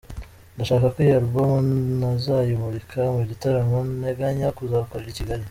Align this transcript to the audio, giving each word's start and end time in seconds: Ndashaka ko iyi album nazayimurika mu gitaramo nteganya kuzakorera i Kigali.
Ndashaka 0.55 0.85
ko 0.93 0.97
iyi 1.03 1.13
album 1.19 1.65
nazayimurika 2.01 3.01
mu 3.15 3.21
gitaramo 3.29 3.77
nteganya 3.99 4.47
kuzakorera 4.57 5.11
i 5.13 5.17
Kigali. 5.19 5.39